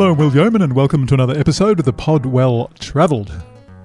[0.00, 3.30] Hello, I'm Will Yeoman, and welcome to another episode of the Pod Well Travelled.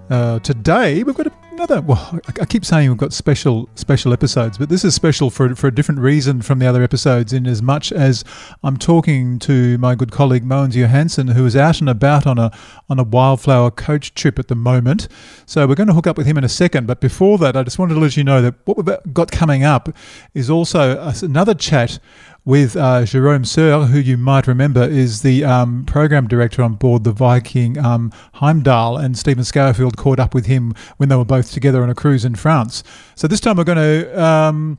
[0.10, 1.81] Uh, today we've got another.
[1.81, 5.67] Well, I, keep saying we've got special special episodes, but this is special for for
[5.67, 7.33] a different reason from the other episodes.
[7.33, 8.24] In as much as
[8.63, 12.49] I'm talking to my good colleague Mogens Johansen, who is out and about on a
[12.89, 15.10] on a wildflower coach trip at the moment.
[15.46, 16.88] So we're going to hook up with him in a second.
[16.88, 19.66] But before that, I just wanted to let you know that what we've got coming
[19.66, 19.89] up
[20.34, 21.99] is also another chat
[22.45, 27.04] with uh, Jerome Sueur, who you might remember is the um, program director on board
[27.04, 31.52] the Viking um, Heimdal, and Stephen Scourfield caught up with him when they were both
[31.52, 32.84] together on a cruise in France.
[33.16, 34.23] So this time we're going to.
[34.23, 34.77] Um,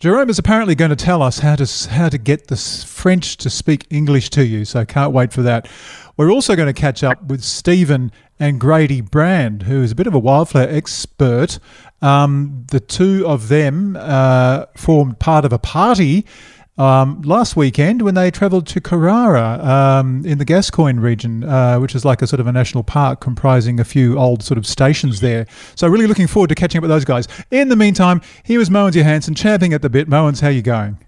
[0.00, 3.48] Jerome is apparently going to tell us how to how to get the French to
[3.48, 4.64] speak English to you.
[4.64, 5.68] So can't wait for that.
[6.16, 10.06] We're also going to catch up with Stephen and Grady Brand, who is a bit
[10.06, 11.58] of a wildflower expert.
[12.02, 16.26] Um, the two of them uh, formed part of a party
[16.76, 21.94] um, last weekend when they travelled to Karara um, in the Gascoyne region, uh, which
[21.94, 25.20] is like a sort of a national park comprising a few old sort of stations
[25.20, 25.46] there.
[25.76, 27.28] So really looking forward to catching up with those guys.
[27.50, 30.08] In the meantime, here is Mogens Johansen champing at the bit.
[30.08, 30.98] Mogens, how are you going?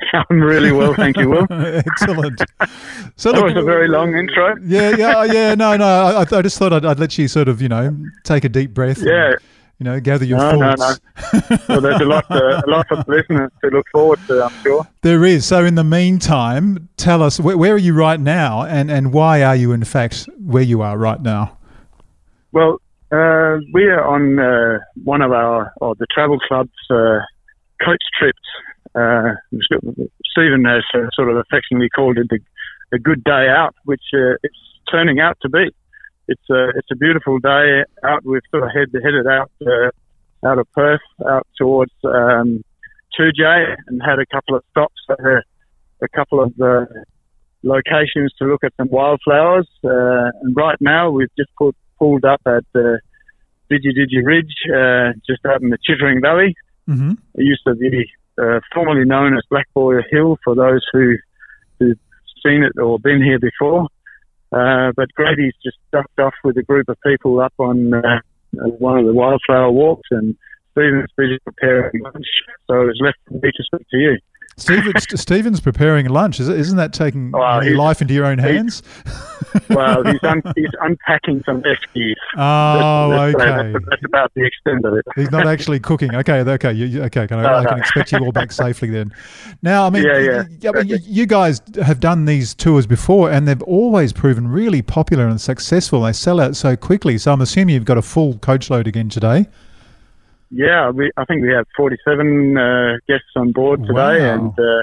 [0.30, 1.46] I'm really well, thank you, Will.
[1.50, 2.40] Excellent.
[3.16, 4.56] So that look, was a very long intro.
[4.62, 5.54] Yeah, yeah, yeah.
[5.54, 5.84] No, no.
[5.84, 8.72] I, I just thought I'd, I'd, let you sort of, you know, take a deep
[8.72, 9.02] breath.
[9.02, 9.32] Yeah.
[9.32, 9.38] And,
[9.78, 11.00] you know, gather your no, thoughts.
[11.32, 11.58] No, no.
[11.68, 14.86] well, there's a lot, uh, a lot of listeners to look forward to, I'm sure.
[15.02, 15.46] There is.
[15.46, 19.42] So, in the meantime, tell us where, where, are you right now, and and why
[19.42, 21.56] are you in fact where you are right now?
[22.50, 22.80] Well,
[23.12, 27.20] uh, we are on uh, one of our or the travel club's uh,
[27.84, 28.38] coach trips.
[28.94, 29.34] Uh,
[30.32, 32.40] Stephen has uh, sort of affectionately called it the,
[32.90, 34.58] the good day out, which it's
[34.90, 35.70] turning out to be
[36.28, 38.24] it's a it's a beautiful day out.
[38.24, 39.90] We've sort of head, headed out uh,
[40.46, 42.62] out of Perth out towards um,
[43.18, 45.42] Toodyay and had a couple of stops at a,
[46.02, 46.84] a couple of uh,
[47.62, 49.68] locations to look at some wildflowers.
[49.82, 53.00] Uh, and right now we've just put, pulled up at the
[53.70, 56.54] Digi Digi Ridge, uh, just out in the Chittering Valley.
[56.88, 57.12] Mm-hmm.
[57.34, 58.10] It used to be
[58.40, 61.16] uh, formerly known as Black Boy Hill for those who
[61.78, 61.98] who've
[62.44, 63.88] seen it or been here before.
[64.52, 68.20] Uh, but Grady's just ducked off with a group of people up on uh,
[68.52, 70.36] one of the wildflower walks, and
[70.72, 72.26] Stephen's busy preparing lunch,
[72.66, 74.18] so it's left for me to speak to you.
[74.58, 76.40] Stephen, Stephen's preparing lunch.
[76.40, 78.82] Isn't that taking well, your life into your own hands?
[79.70, 82.14] well, he's, un, he's unpacking some eskies.
[82.36, 83.72] Oh, that's, that's, okay.
[83.72, 85.04] That's, that's, about the extent of it.
[85.16, 86.14] He's not actually cooking.
[86.14, 87.26] Okay, okay, you, okay.
[87.26, 89.12] Can I, I, can expect you all back safely then.
[89.62, 90.44] Now, I mean, yeah, yeah.
[90.60, 94.82] You, I mean, you guys have done these tours before, and they've always proven really
[94.82, 96.02] popular and successful.
[96.02, 97.18] They sell out so quickly.
[97.18, 99.46] So I'm assuming you've got a full coach load again today.
[100.50, 104.34] Yeah, we, I think we have 47 uh, guests on board today, wow.
[104.34, 104.82] and uh,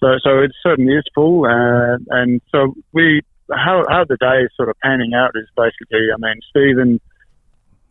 [0.00, 1.46] so so it certainly is full.
[1.46, 6.08] Uh, and so we how how the day is sort of panning out is basically,
[6.12, 7.00] I mean, Stephen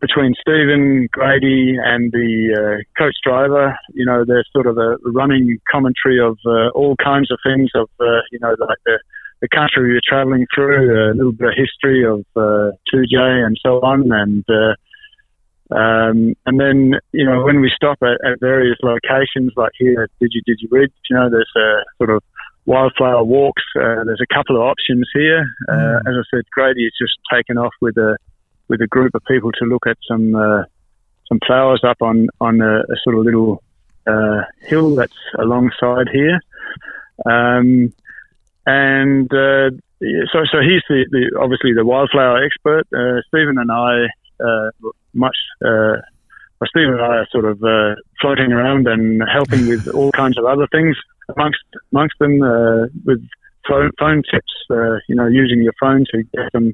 [0.02, 5.60] between Stephen Grady and the uh, coach driver, you know, there's sort of a running
[5.72, 9.00] commentary of uh, all kinds of things of uh, you know like the
[9.42, 13.80] the country you're traveling through, a little bit of history of uh, Toodyay and so
[13.82, 14.76] on, and uh,
[15.72, 20.10] um, and then, you know, when we stop at, at various locations, like here at
[20.22, 22.24] Digi Digi Ridge, you know, there's a sort of
[22.66, 23.64] wildflower walks.
[23.76, 25.46] Uh, there's a couple of options here.
[25.70, 26.00] Uh, mm.
[26.00, 28.18] As I said, Grady has just taken off with a
[28.68, 30.64] with a group of people to look at some uh,
[31.28, 33.64] some flowers up on on a, a sort of little
[34.08, 36.40] uh, hill that's alongside here.
[37.26, 37.94] Um,
[38.66, 42.88] and uh, so, so he's the, the, obviously the wildflower expert.
[42.94, 44.08] Uh, Stephen and I
[45.14, 45.38] much.
[45.64, 45.98] Uh,
[46.60, 50.38] well, Steve and I are sort of uh, floating around and helping with all kinds
[50.38, 50.96] of other things
[51.36, 51.60] amongst
[51.92, 53.26] amongst them uh, with
[53.68, 54.54] phone, phone tips.
[54.70, 56.74] Uh, you know, using your phone to get some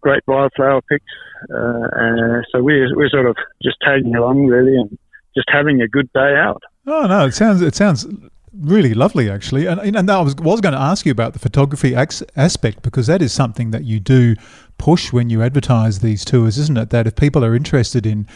[0.00, 1.04] great wildflower pics.
[1.50, 4.98] Uh, and so we're we're sort of just tagging along really and
[5.34, 6.62] just having a good day out.
[6.86, 8.06] Oh no, it sounds it sounds
[8.52, 11.94] really lovely actually and, and I was, was going to ask you about the photography
[11.94, 14.34] aspect because that is something that you do
[14.80, 16.90] push when you advertise these tours isn't it?
[16.90, 18.26] That if people are interested in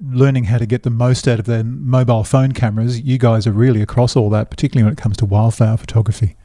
[0.00, 3.52] learning how to get the most out of their mobile phone cameras you guys are
[3.52, 6.36] really across all that particularly when it comes to wildflower photography.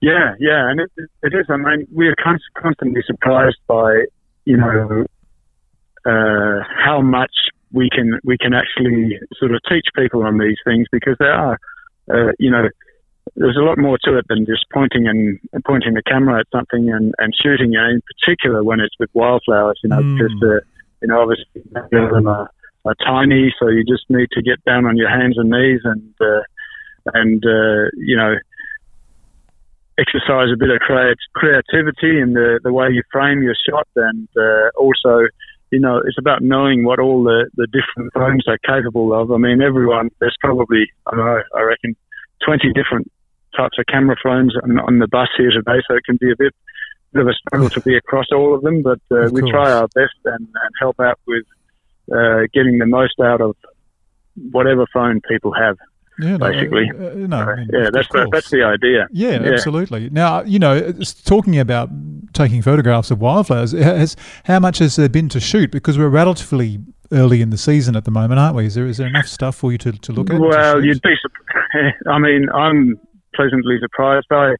[0.00, 0.90] Yeah yeah and it,
[1.22, 1.46] it is.
[1.48, 2.14] I mean we're
[2.56, 4.04] constantly surprised by
[4.44, 5.04] you know
[6.06, 7.34] uh, how much
[7.72, 11.58] we can we can actually sort of teach people on these things because there are
[12.10, 12.68] uh, you know,
[13.36, 16.90] there's a lot more to it than just pointing and pointing the camera at something
[16.90, 17.72] and, and shooting.
[17.72, 20.16] You know, in particular when it's with wildflowers, you know, mm.
[20.16, 20.60] because uh,
[21.02, 22.50] you know obviously them are,
[22.84, 26.14] are tiny, so you just need to get down on your hands and knees and
[26.20, 26.42] uh,
[27.14, 28.34] and uh, you know
[29.98, 34.28] exercise a bit of creat- creativity in the, the way you frame your shot, and
[34.36, 35.26] uh, also,
[35.70, 39.32] you know, it's about knowing what all the, the different phones are capable of.
[39.32, 41.96] I mean, everyone, there's probably, I don't know, I reckon,
[42.46, 43.10] 20 different
[43.58, 46.36] types of camera phones on, on the bus here today, so it can be a
[46.38, 46.54] bit,
[47.12, 49.70] bit of a struggle to be across all of them, but uh, Of we try
[49.70, 51.44] our best and, and help out with
[52.12, 53.56] uh, getting the most out of
[54.52, 55.76] whatever phone people have.
[56.20, 56.90] Yeah, no, basically.
[56.98, 59.06] uh, uh, no, I mean, yeah, that's the, that's the idea.
[59.12, 59.52] Yeah, Yeah.
[59.52, 60.10] absolutely.
[60.10, 60.92] Now, you know,
[61.24, 61.90] talking about
[62.32, 65.70] taking photographs of wildflowers, has how much has there been to shoot?
[65.70, 66.80] Because we're relatively
[67.12, 68.66] early in the season at the moment, aren't we?
[68.66, 70.36] Is there is there enough stuff for you to, to look at?
[70.36, 71.14] and to Well, you'd be.
[72.10, 72.98] I mean, I'm
[73.38, 74.26] pleasantly surprised.
[74.30, 74.54] I,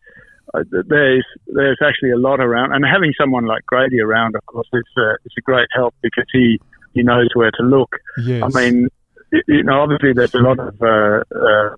[0.55, 4.69] I there's there's actually a lot around, and having someone like Grady around, of course,
[4.73, 4.79] a
[5.25, 6.61] it's a great help because he
[6.95, 7.91] he knows where to look.
[8.25, 8.43] yes.
[8.43, 8.89] I mean,
[9.47, 11.71] you know, obviously there's a lot of uh, uh,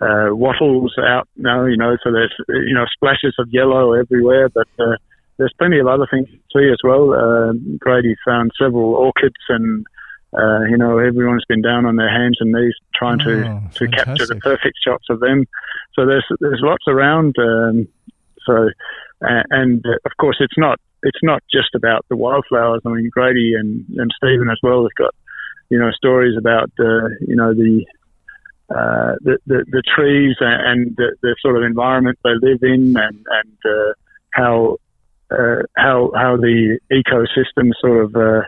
[0.00, 4.48] uh, wattles out now, you know, so there's uh, you know splashes of yellow everywhere,
[4.48, 4.96] but uh,
[5.36, 7.12] there's plenty of other things to see as well.
[7.12, 9.86] Uh, Grady found several orchids and.
[10.36, 13.88] Uh, you know, everyone's been down on their hands and knees trying to, Oh, to
[13.88, 15.46] capture the perfect shots of them.
[15.94, 17.34] So there's there's lots around.
[17.38, 17.88] Um,
[18.44, 18.68] so
[19.20, 22.82] and uh, of course it's not it's not just about the wildflowers.
[22.84, 25.14] I mean Grady and, and Stephen as well have got
[25.70, 27.84] you know stories about uh, you know the,
[28.70, 33.26] uh, the the the trees and the, the sort of environment they live in and
[33.30, 33.92] and uh,
[34.32, 34.76] how
[35.30, 38.42] uh, how how the ecosystem sort of uh,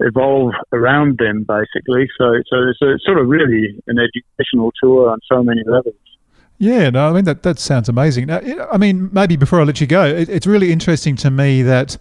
[0.00, 2.08] evolve around them basically.
[2.18, 5.94] So so it's, a, sort of really an educational tour on so many levels.
[6.58, 8.26] Yeah, no, I mean that that sounds amazing.
[8.26, 8.40] Now,
[8.72, 11.98] I mean, maybe before I let you go, it, it's really interesting to me that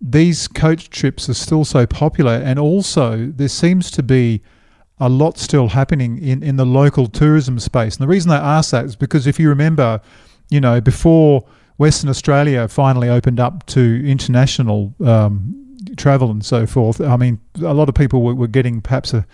[0.00, 4.42] these coach trips are still so popular, and also there seems to be
[4.98, 7.96] a lot still happening in in the local tourism space.
[7.96, 10.00] And the reason I ask that is because if you remember,
[10.50, 11.44] you know, before
[11.76, 15.65] Western Australia finally opened up to international um,
[15.96, 19.26] travel and so forth, I mean, a lot of people were, were getting perhaps a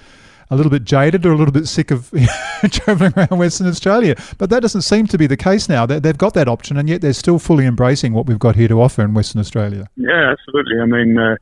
[0.52, 2.12] a little bit jaded or a little bit sick of
[2.70, 4.14] traveling around Western Australia.
[4.36, 5.86] But that doesn't seem to be the case now.
[5.86, 8.68] They, they've got that option, and yet they're still fully embracing what we've got here
[8.68, 9.88] to offer in Western Australia.
[9.96, 10.78] Yeah, absolutely.
[10.78, 11.36] I mean, uh,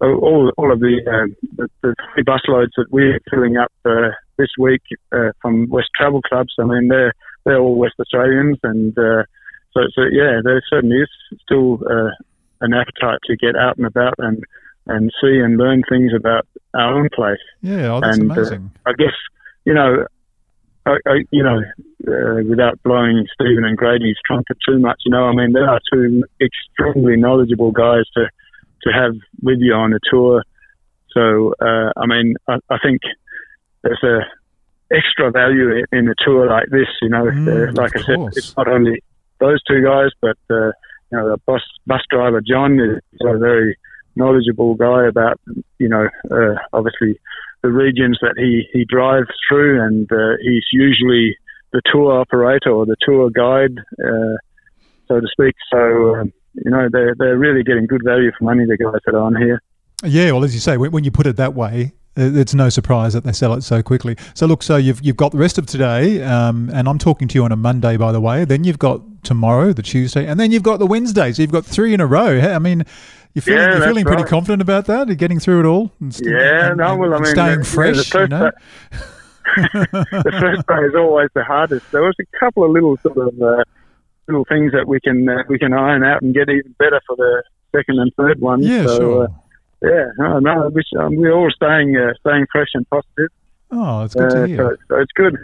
[0.00, 4.10] all all of the, uh, the the three bus loads that we're filling up uh,
[4.36, 4.82] this week
[5.12, 6.52] uh, from West Travel Clubs.
[6.58, 7.14] I mean, they're
[7.44, 9.22] they're all West Australians, and uh,
[9.72, 11.10] so so yeah, there certainly is
[11.40, 12.10] still uh,
[12.60, 14.42] an appetite to get out and about and
[14.86, 17.38] and see and learn things about our own place.
[17.60, 18.70] Yeah, oh, that's And, uh, amazing.
[18.86, 19.14] I guess
[19.64, 20.06] you know,
[20.86, 21.60] I, I, you know,
[22.08, 25.80] uh, without blowing Stephen and Grady's trumpet too much, you know, I mean, they are
[25.92, 28.28] two extremely knowledgeable guys to
[28.82, 30.42] to have with you on a tour.
[31.12, 33.00] So, uh, I mean, I, I think
[33.82, 34.20] there's a
[34.94, 36.88] extra value in, a tour like this.
[37.02, 39.02] You know, Mm, uh, like I said, it's not only
[39.38, 40.72] those two guys, but uh,
[41.10, 43.76] you know, the bus bus driver John is a very
[44.14, 45.40] knowledgeable guy about
[45.78, 47.18] you know, uh, obviously
[47.62, 51.36] the regions that he he drives through, and uh, he's usually
[51.72, 54.36] the tour operator or the tour guide, uh,
[55.08, 55.54] so to speak.
[55.72, 56.16] So.
[56.16, 59.22] Um, you know, they're, they're really getting good value for money, the guys that are
[59.22, 59.62] on here.
[60.02, 63.24] Yeah, well, as you say, when, you put it that way, it's no surprise that
[63.24, 64.16] they sell it so quickly.
[64.34, 67.34] So look, so you've you've got the rest of today, um, and I'm talking to
[67.34, 68.44] you on a Monday, by the way.
[68.44, 71.32] Then you've got tomorrow, the Tuesday, and then you've got the Wednesday.
[71.32, 72.40] So you've got three in a row.
[72.40, 72.84] I mean,
[73.34, 74.30] you're feeling, Yeah, you're feeling pretty right.
[74.30, 75.06] confident about that.
[75.06, 75.92] You're getting through it all.
[76.00, 77.96] And st- Yeah, and- no, well, I mean, staying yeah, fresh.
[78.10, 78.50] the you first know?
[79.56, 81.90] the first day is always the hardest.
[81.92, 83.62] There was a couple of little sort of uh,
[84.28, 87.16] little things that we can uh, we can iron out and get even better for
[87.16, 87.42] the
[87.74, 88.62] second and third one.
[88.62, 89.24] yeah, so, sure.
[89.24, 89.28] Uh,
[89.82, 93.28] yeah, no, no, we, um, we're all staying uh, staying fresh and positive.
[93.70, 94.56] oh, it's good Uh, to hear.
[94.56, 95.36] so, so it's good.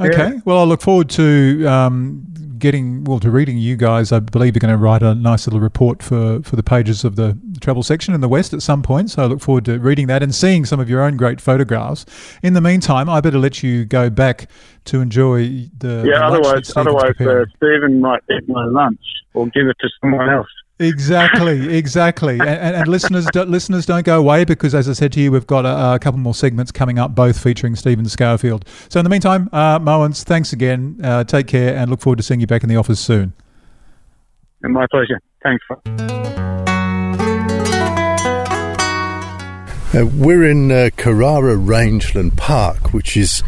[0.00, 0.40] Okay.
[0.44, 2.26] Well, I look forward to um,
[2.58, 4.10] getting well to reading you guys.
[4.10, 7.14] I believe you're going to write a nice little report for, for the pages of
[7.14, 9.10] the travel section in the West at some point.
[9.10, 12.04] So I look forward to reading that and seeing some of your own great photographs.
[12.42, 14.50] In the meantime, I better let you go back
[14.86, 15.44] to enjoy
[15.78, 17.44] the the Yeah, lunch that otherwise, otherwise, uh.
[17.56, 19.00] Stephen might eat my lunch
[19.32, 20.48] or give it to someone else.
[20.80, 22.40] Exactly, exactly.
[22.40, 25.30] And, and, and listeners, do, listeners, don't go away because, as I said to you,
[25.30, 28.64] we've got a, a couple more segments coming up, both featuring Stephen Scourfield.
[28.88, 30.98] So, in the meantime, uh, Mogens, thanks again.
[31.02, 33.34] Uh, take care, and look forward to seeing you back in the office soon.
[34.62, 35.20] My pleasure.
[35.42, 35.64] Thanks.
[39.94, 43.44] Uh, we're in uh, Karara Rangeland Park, which is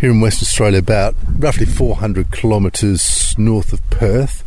[0.00, 4.43] here in Western Australia, about roughly 400 kilometres north of Perth.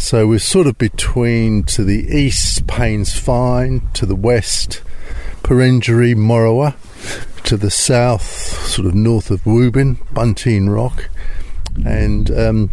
[0.00, 4.82] So we're sort of between to the east Paynes Find, to the west
[5.42, 6.74] Perenjori, Morawa,
[7.44, 8.24] to the south,
[8.66, 11.10] sort of north of Wubin, Buntine Rock,
[11.84, 12.70] and um,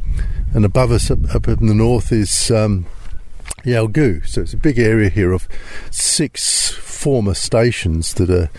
[0.53, 2.85] and above us up, up in the north is um,
[3.63, 4.25] Yalgoo.
[4.25, 5.49] So it's a big area here of
[5.91, 8.49] six former stations that are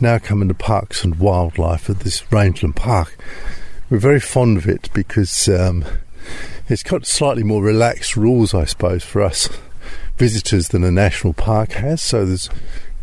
[0.00, 3.16] now coming to parks and wildlife at this Rangeland Park.
[3.88, 5.84] We're very fond of it because um,
[6.68, 9.48] it's got slightly more relaxed rules, I suppose, for us
[10.16, 12.02] visitors than a national park has.
[12.02, 12.48] So there's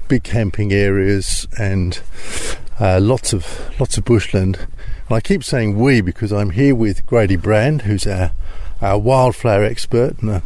[0.08, 2.00] big camping areas and
[2.80, 4.58] uh, lots of lots of bushland.
[5.08, 8.32] And I keep saying we because I'm here with Grady Brand, who's our
[8.82, 10.44] our wildflower expert and a,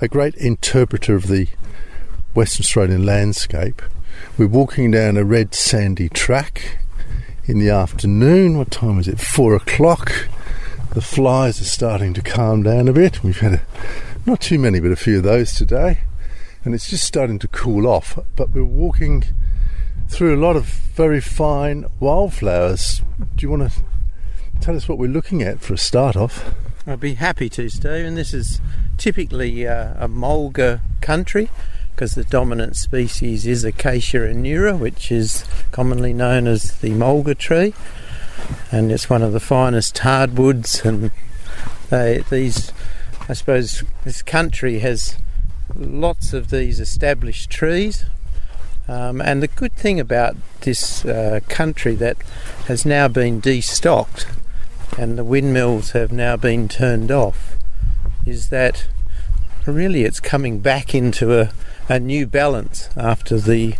[0.00, 1.46] a great interpreter of the
[2.34, 3.82] Western Australian landscape.
[4.36, 6.78] We're walking down a red sandy track
[7.44, 8.58] in the afternoon.
[8.58, 9.20] What time is it?
[9.20, 10.28] Four o'clock.
[10.94, 13.22] The flies are starting to calm down a bit.
[13.22, 13.62] We've had a,
[14.26, 16.00] not too many, but a few of those today,
[16.64, 18.18] and it's just starting to cool off.
[18.36, 19.24] But we're walking
[20.08, 23.02] through a lot of very fine wildflowers.
[23.36, 23.82] Do you want to
[24.60, 26.54] tell us what we're looking at for a start off?
[26.86, 28.06] I'd be happy to, Steve.
[28.06, 28.60] And this is
[28.96, 31.50] typically uh, a mulga country
[31.94, 37.74] because the dominant species is Acacia aneura, which is commonly known as the mulga tree,
[38.70, 40.84] and it's one of the finest hardwoods.
[40.84, 41.10] And
[41.90, 42.72] they, these,
[43.28, 45.16] I suppose, this country has
[45.74, 48.06] lots of these established trees.
[48.88, 52.16] Um, and the good thing about this uh, country that
[52.66, 54.26] has now been destocked
[54.96, 57.56] and the windmills have now been turned off
[58.26, 58.86] is that
[59.66, 61.50] really it's coming back into a,
[61.88, 63.74] a new balance after the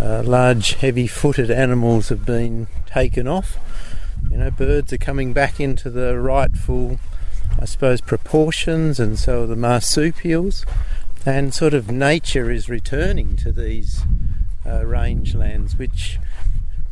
[0.00, 3.58] uh, large heavy footed animals have been taken off.
[4.30, 6.98] You know, birds are coming back into the rightful,
[7.60, 10.64] I suppose, proportions, and so are the marsupials,
[11.26, 14.00] and sort of nature is returning to these
[14.64, 16.18] uh, rangelands, which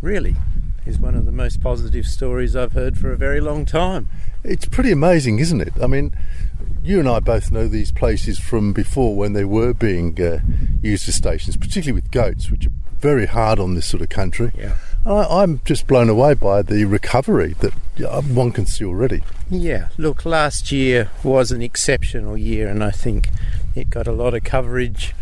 [0.03, 0.37] really
[0.85, 4.11] is one of the most positive stories I've heard for a very long time.
[4.43, 5.73] It's pretty amazing, isn't it?
[5.83, 6.15] I mean,
[6.83, 10.41] you and I both know these places from before when they were being uh,
[10.83, 14.53] used as stations, particularly with goats, which are very hard on this sort of country.
[14.55, 14.77] Yeah.
[15.07, 17.73] I, I'm just blown away by the recovery that
[18.05, 19.23] uh, one can see already.
[19.51, 23.29] Yeah, look, last year was an exceptional year, and I think
[23.75, 25.15] it got a lot of coverage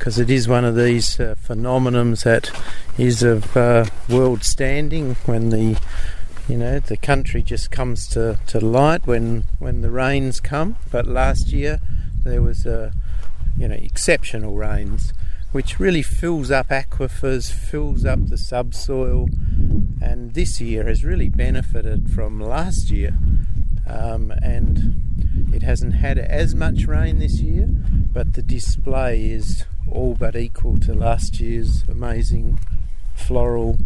[0.00, 2.50] because it is one of these uh, phenomenons that
[2.96, 5.78] is of uh, world standing when the
[6.48, 11.06] you know the country just comes to, to light when when the rains come but
[11.06, 11.80] last year
[12.24, 12.92] there was a
[13.56, 15.12] you know exceptional rains
[15.52, 19.28] which really fills up aquifers fills up the subsoil
[20.02, 23.14] and this year has really benefited from last year
[23.86, 25.02] um, and
[25.52, 27.66] it hasn't had as much rain this year
[28.12, 32.58] but the display is all but equal to last year's amazing
[33.14, 33.76] floral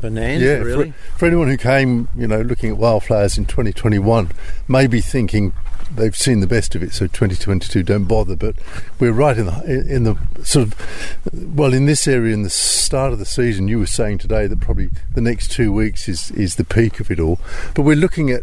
[0.00, 0.44] bonanza.
[0.44, 0.92] Yeah, really.
[0.92, 4.30] for, for anyone who came, you know, looking at wildflowers in 2021,
[4.66, 5.52] maybe thinking
[5.94, 8.36] they've seen the best of it, so 2022 don't bother.
[8.36, 8.56] But
[8.98, 13.12] we're right in the in the sort of well in this area in the start
[13.12, 13.68] of the season.
[13.68, 17.10] You were saying today that probably the next two weeks is is the peak of
[17.10, 17.40] it all.
[17.74, 18.42] But we're looking at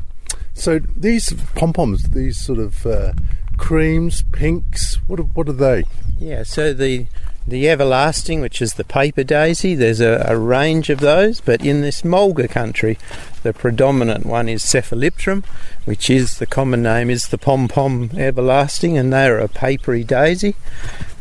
[0.54, 3.14] so these pom poms, these sort of uh,
[3.58, 4.96] creams, pinks.
[5.08, 5.84] What are, what are they?
[6.18, 7.08] Yeah, so the
[7.48, 11.82] the everlasting, which is the paper daisy, there's a, a range of those, but in
[11.82, 12.98] this mulga country,
[13.44, 15.46] the predominant one is Cephalipterum,
[15.86, 20.04] which is the common name is the pom pom everlasting, and they are a papery
[20.04, 20.56] daisy.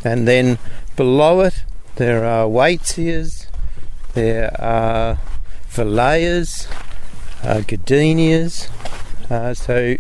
[0.03, 0.59] And then
[0.97, 1.65] below it,
[1.97, 3.47] there are Waitzias,
[4.15, 5.19] there are
[5.69, 6.67] Phaleas,
[7.43, 8.69] uh, Gardenias.
[9.31, 9.97] Uh, so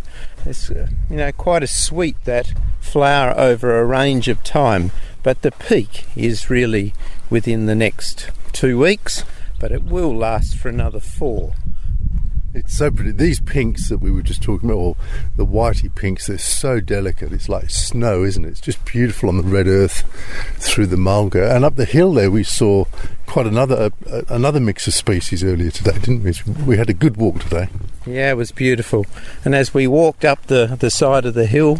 [0.46, 4.90] it's uh, you know quite a suite that flower over a range of time,
[5.24, 6.94] but the peak is really
[7.28, 9.24] within the next two weeks,
[9.58, 11.54] but it will last for another four.
[12.52, 13.10] It's so pretty.
[13.10, 14.96] These pinks that we were just talking about, or
[15.36, 17.32] the whitey pinks, they're so delicate.
[17.32, 18.50] It's like snow, isn't it?
[18.50, 20.04] It's just beautiful on the red earth
[20.58, 21.50] through the mulga.
[21.50, 22.84] And up the hill there, we saw
[23.26, 26.64] quite another uh, another mix of species earlier today, didn't we?
[26.64, 27.68] We had a good walk today.
[28.06, 29.06] Yeah, it was beautiful.
[29.46, 31.76] And as we walked up the, the side of the hill,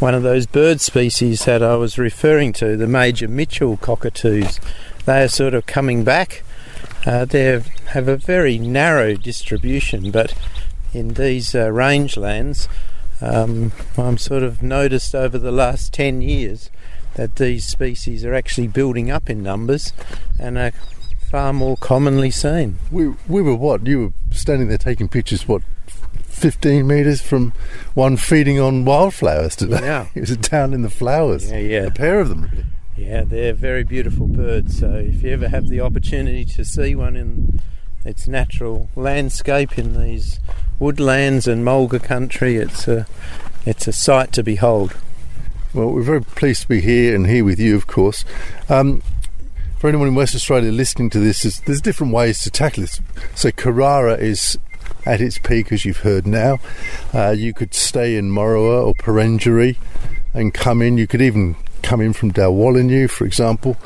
[0.00, 4.58] one of those bird species that I was referring to, the major Mitchell cockatoos,
[5.06, 6.42] they are sort of coming back.
[7.06, 10.34] Uh, they have a very narrow distribution, but
[10.92, 12.66] in these uh, rangelands,
[13.20, 16.70] um, I'm sort of noticed over the last 10 years
[17.14, 19.92] that these species are actually building up in numbers
[20.38, 20.72] and are
[21.30, 22.78] far more commonly seen.
[22.90, 23.86] We we were what?
[23.86, 25.46] You were standing there taking pictures.
[25.46, 25.62] What?
[26.26, 27.52] 15 metres from
[27.94, 29.80] one feeding on wildflowers today.
[29.80, 30.06] Yeah.
[30.14, 31.50] it was down in the flowers.
[31.50, 31.86] Yeah, yeah.
[31.86, 32.64] A pair of them, really.
[32.96, 34.78] Yeah, they're very beautiful birds.
[34.78, 37.60] So if you ever have the opportunity to see one in
[38.04, 40.38] its natural landscape in these
[40.78, 43.06] woodlands and mulga country, it's a
[43.66, 44.96] It's a sight to behold.
[45.74, 48.24] Well, we're very pleased to be here and here with you, of course.
[48.70, 49.02] Um,
[49.78, 53.00] for anyone in West Australia listening to this, there's, there's different ways to tackle this.
[53.34, 54.58] So Karara is
[55.06, 56.58] at its peak, as you've heard now.
[57.14, 59.76] Uh, you could stay in Morawa or Perenjori
[60.34, 60.98] and come in.
[60.98, 63.76] You could even come in from Dalwallinu, for example.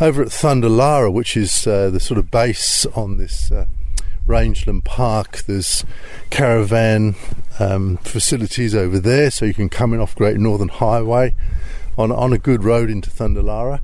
[0.00, 3.66] Over at Thundelarra, which is uh, the sort of base on this uh,
[4.26, 5.84] Rangeland Park, there's
[6.30, 7.14] caravan
[7.58, 11.34] um, facilities over there, so you can come in off Great Northern Highway
[11.96, 13.80] on, on a good road into Thundelarra.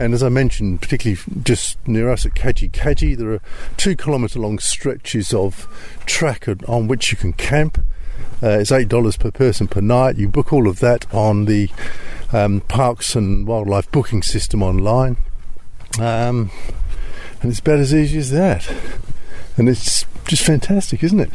[0.00, 3.42] And as I mentioned, particularly just near us at Kaji Kaji, there are
[3.76, 5.68] two kilometre long stretches of
[6.06, 7.84] track on which you can camp.
[8.42, 10.16] Uh, it's eight dollars per person per night.
[10.16, 11.68] You book all of that on the
[12.32, 15.18] um, Parks and Wildlife booking system online,
[15.98, 16.50] um,
[17.42, 18.72] and it's about as easy as that.
[19.58, 21.32] And it's just fantastic, isn't it?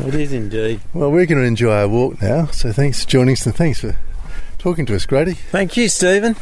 [0.00, 0.80] It is indeed.
[0.92, 2.46] Well, we're going to enjoy our walk now.
[2.46, 3.96] So thanks for joining us and thanks for
[4.58, 5.34] talking to us, Grady.
[5.34, 6.34] Thank you, Stephen.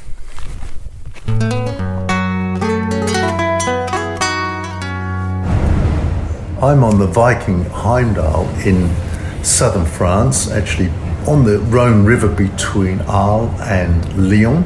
[6.62, 8.88] I'm on the Viking Heimdal in
[9.44, 10.88] southern France, actually
[11.26, 14.64] on the Rhone River between Arles and Lyon,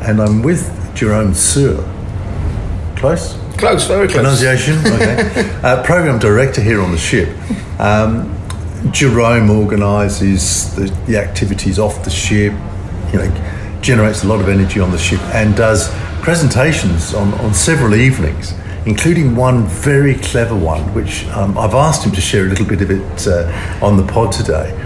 [0.00, 1.84] and I'm with Jerome Sueur.
[2.96, 3.36] Close?
[3.58, 4.22] Close, very close.
[4.22, 4.78] Pronunciation?
[4.86, 5.60] Okay.
[5.62, 7.28] uh, program director here on the ship.
[7.80, 8.38] Um,
[8.90, 12.52] Jerome organises the, the activities off the ship,
[13.12, 15.90] you know, generates a lot of energy on the ship, and does
[16.22, 18.54] presentations on, on several evenings
[18.86, 22.82] including one very clever one, which um, I've asked him to share a little bit
[22.82, 24.78] of it uh, on the pod today.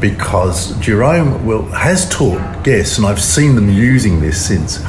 [0.00, 4.84] Because Jerome will, has taught guests, and I've seen them using this since,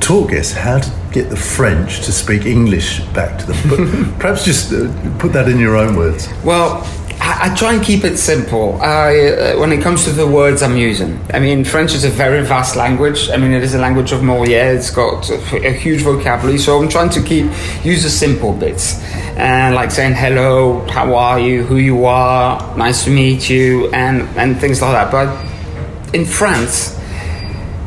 [0.00, 3.68] taught guests how to get the French to speak English back to them.
[3.68, 3.78] But
[4.20, 6.28] perhaps just uh, put that in your own words.
[6.44, 6.82] Well,
[7.24, 10.62] I, I, try and keep it simple I, uh, when it comes to the words
[10.62, 11.18] I'm using.
[11.32, 13.30] I mean, French is a very vast language.
[13.30, 14.76] I mean, it is a language of Molière.
[14.76, 17.46] It's got a, a huge vocabulary, so I'm trying to keep
[17.82, 19.00] use the simple bits,
[19.38, 24.28] and like saying hello, how are you, who you are, nice to meet you, and
[24.36, 25.10] and things like that.
[25.10, 26.94] But in France,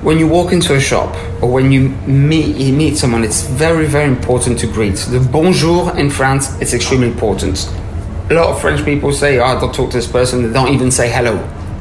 [0.01, 3.85] when you walk into a shop or when you meet you meet someone, it's very
[3.85, 4.95] very important to greet.
[4.95, 7.71] The bonjour in France, it's extremely important
[8.29, 10.91] a lot of French people say, oh, don't talk to this person, they don't even
[10.91, 11.37] say hello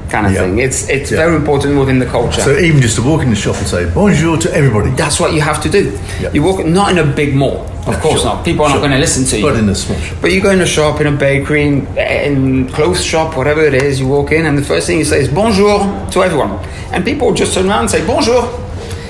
[0.08, 0.40] kind of yeah.
[0.40, 0.58] thing.
[0.58, 1.18] It's it's yeah.
[1.18, 2.40] very important within the culture.
[2.40, 4.90] So even just to walk in the shop and say bonjour to everybody.
[4.90, 5.98] That's what you have to do.
[6.20, 6.32] Yeah.
[6.32, 8.34] You walk not in a big mall, of course sure.
[8.34, 8.44] not.
[8.44, 8.80] People are sure.
[8.80, 9.42] not going to listen to you.
[9.42, 10.18] But in a small shop.
[10.20, 13.74] But you go in a shop, in a bakery, in, in clothes shop, whatever it
[13.74, 14.00] is.
[14.00, 15.80] You walk in, and the first thing you say is bonjour
[16.12, 16.52] to everyone,
[16.92, 18.62] and people just turn around and say bonjour.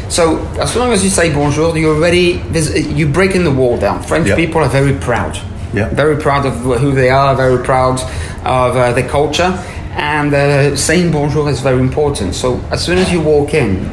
[0.08, 2.40] So as long as you say bonjour, you're already
[2.94, 4.02] you breaking the wall down.
[4.02, 5.36] French people are very proud.
[5.72, 5.88] Yeah.
[5.90, 8.00] Very proud of who they are, very proud
[8.44, 9.52] of uh, their culture.
[9.92, 12.34] And uh, saying bonjour is very important.
[12.34, 13.90] So as soon as you walk in,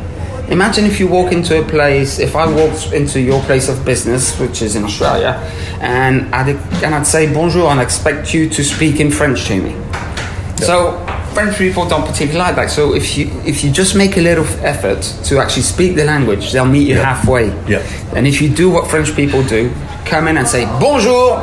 [0.50, 4.38] imagine if you walk into a place, if I walked into your place of business,
[4.40, 5.40] which is in Australia,
[5.82, 9.72] and I'd, and I'd say bonjour and expect you to speak in French to me.
[9.72, 10.56] Yeah.
[10.58, 12.70] So French people don't particularly like that.
[12.70, 16.52] So if you if you just make a little effort to actually speak the language,
[16.52, 17.14] they'll meet you yeah.
[17.14, 17.48] halfway.
[17.68, 17.82] Yeah.
[18.16, 19.72] And if you do what French people do,
[20.06, 21.40] come in and say bonjour,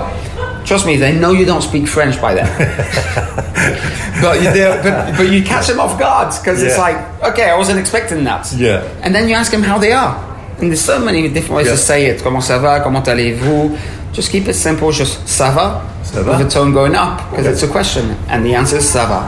[0.70, 2.46] Trust me, they know you don't speak French by then.
[4.22, 4.50] but, you,
[4.84, 6.68] but, but you catch them off guard because yeah.
[6.68, 8.52] it's like, okay, I wasn't expecting that.
[8.52, 8.84] Yeah.
[9.02, 10.14] And then you ask them how they are.
[10.60, 11.72] And there's so many different ways yeah.
[11.72, 12.22] to say it.
[12.22, 12.84] Comment ça va?
[12.84, 13.76] Comment allez-vous?
[14.12, 14.92] Just keep it simple.
[14.92, 15.84] Just ça va?
[16.04, 16.38] Ça va?
[16.38, 17.52] With the tone going up because okay.
[17.52, 18.16] it's a question.
[18.28, 19.26] And the answer is ça va.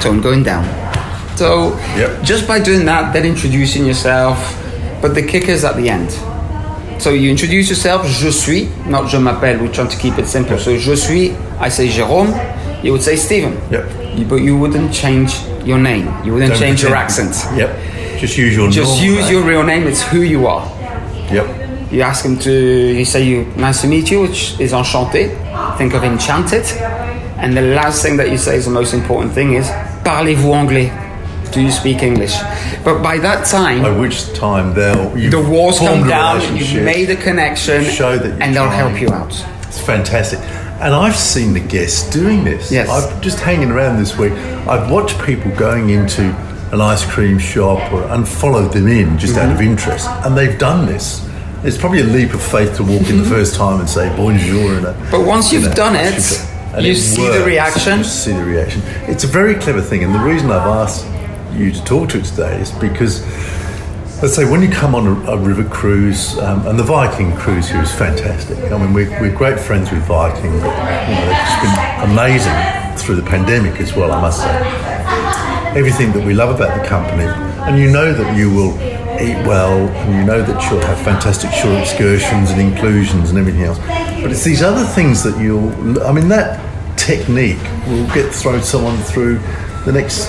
[0.00, 0.64] Tone going down.
[1.34, 2.22] So yep.
[2.22, 4.38] just by doing that, then introducing yourself.
[5.02, 6.16] But the kicker is at the end.
[6.98, 9.60] So you introduce yourself, je suis, not je m'appelle.
[9.60, 10.58] We're trying to keep it simple.
[10.58, 12.32] So je suis, I say Jérôme,
[12.82, 13.58] you would say Stephen.
[13.70, 14.18] Yep.
[14.18, 16.06] You, but you wouldn't change your name.
[16.24, 17.34] You wouldn't Don't change your accent.
[17.56, 18.18] Yep.
[18.18, 19.32] Just use your Just use name.
[19.32, 19.86] your real name.
[19.86, 20.64] It's who you are.
[21.32, 21.92] Yep.
[21.92, 25.30] You ask them to, you say you, nice to meet you, which is enchanté.
[25.76, 26.64] Think of enchanted.
[27.38, 29.68] And the last thing that you say is the most important thing is,
[30.04, 30.90] parlez-vous anglais?
[31.52, 32.36] Do you speak English?
[32.84, 37.16] But by that time, by which time they'll the walls come down, you've made a
[37.16, 39.32] connection, show that and they'll help you out.
[39.68, 40.40] It's fantastic.
[40.80, 42.70] And I've seen the guests doing this.
[42.70, 42.88] Yes.
[42.88, 44.32] I've just hanging around this week.
[44.68, 46.22] I've watched people going into
[46.72, 49.46] an ice cream shop or, and followed them in just mm-hmm.
[49.46, 49.70] out of mm-hmm.
[49.70, 51.28] interest, and they've done this.
[51.62, 54.74] It's probably a leap of faith to walk in the first time and say bonjour.
[54.74, 56.20] And a, but once you've done it,
[56.84, 57.38] you see works.
[57.38, 57.98] the reaction.
[57.98, 58.82] You see the reaction.
[59.08, 61.06] It's a very clever thing, and the reason I've asked
[61.56, 63.22] you to talk to today is because,
[64.22, 67.68] let's say, when you come on a, a river cruise, um, and the Viking cruise
[67.68, 68.58] here is fantastic.
[68.72, 70.74] I mean, we're, we're great friends with Viking, but
[71.08, 75.74] you know, it's been amazing through the pandemic as well, I must say.
[75.76, 78.74] everything that we love about the company, and you know that you will
[79.20, 83.62] eat well, and you know that you'll have fantastic shore excursions and inclusions and everything
[83.62, 83.78] else.
[83.78, 86.60] But it's these other things that you'll, I mean, that
[86.96, 89.38] technique will get thrown someone through
[89.84, 90.28] the next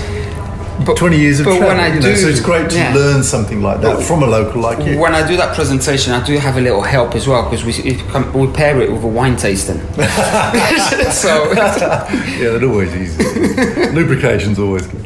[0.85, 1.67] But- 20 years of but travel.
[1.69, 2.93] when I you know, do- so it's great to yeah.
[2.93, 4.97] learn something like that from a local like you.
[4.99, 7.73] When I do that presentation, I do have a little help as well because we,
[8.39, 9.77] we pair it with a wine tasting.
[11.11, 13.23] so yeah, that always easy.
[13.91, 15.05] Lubrication's always good.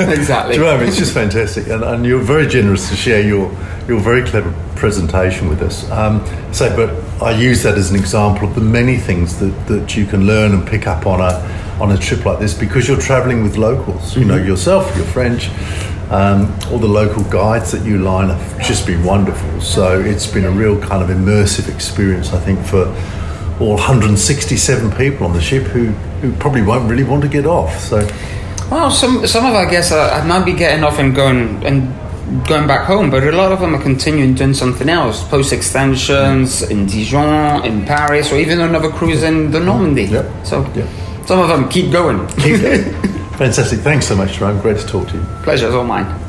[0.00, 0.54] exactly.
[0.54, 0.88] Do you know what I mean?
[0.88, 3.50] It's just fantastic, and, and you're very generous to share your
[3.88, 5.90] your very clever presentation with us.
[5.90, 9.96] Um, so, but I use that as an example of the many things that, that
[9.96, 11.32] you can learn and pick up on a
[11.80, 14.16] on a trip like this because you're travelling with locals.
[14.16, 15.50] You know yourself, you're French.
[16.10, 19.60] Um, all the local guides that you line have just been wonderful.
[19.60, 22.86] So it's been a real kind of immersive experience, I think, for
[23.60, 25.86] all 167 people on the ship who,
[26.20, 27.78] who probably won't really want to get off.
[27.78, 28.08] So
[28.70, 31.94] Well, some some of our guests are, might be getting off and going and
[32.46, 36.62] going back home, but a lot of them are continuing doing something else, post extensions
[36.62, 40.04] in Dijon, in Paris, or even another cruise in the Normandy.
[40.04, 40.46] Yep.
[40.46, 40.88] So Yep.
[41.30, 42.26] Some of them keep going.
[43.38, 43.78] Fantastic.
[43.78, 44.60] Thanks so much, Jerome.
[44.60, 45.22] Great to talk to you.
[45.44, 46.19] Pleasure's all mine.